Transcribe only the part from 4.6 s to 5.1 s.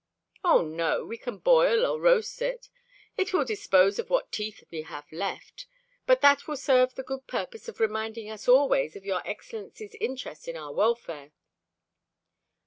we have